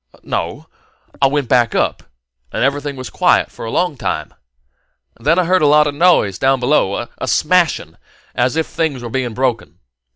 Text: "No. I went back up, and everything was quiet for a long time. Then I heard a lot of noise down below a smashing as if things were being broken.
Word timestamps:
"No. 0.23 0.65
I 1.21 1.27
went 1.27 1.47
back 1.47 1.75
up, 1.75 2.01
and 2.51 2.63
everything 2.63 2.95
was 2.95 3.11
quiet 3.11 3.51
for 3.51 3.65
a 3.65 3.69
long 3.69 3.97
time. 3.97 4.33
Then 5.19 5.37
I 5.37 5.43
heard 5.45 5.61
a 5.61 5.67
lot 5.67 5.85
of 5.85 5.93
noise 5.93 6.39
down 6.39 6.59
below 6.59 7.07
a 7.19 7.27
smashing 7.27 7.97
as 8.33 8.55
if 8.55 8.65
things 8.65 9.03
were 9.03 9.11
being 9.11 9.35
broken. 9.35 9.77